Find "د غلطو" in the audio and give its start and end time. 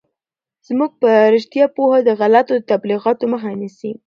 2.03-2.55